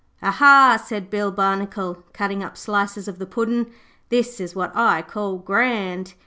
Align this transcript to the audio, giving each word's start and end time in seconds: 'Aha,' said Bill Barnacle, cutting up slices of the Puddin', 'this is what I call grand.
'Aha,' 0.19 0.81
said 0.83 1.11
Bill 1.11 1.31
Barnacle, 1.31 2.01
cutting 2.11 2.43
up 2.43 2.57
slices 2.57 3.07
of 3.07 3.19
the 3.19 3.27
Puddin', 3.27 3.71
'this 4.09 4.39
is 4.39 4.55
what 4.55 4.75
I 4.75 5.03
call 5.03 5.37
grand. 5.37 6.15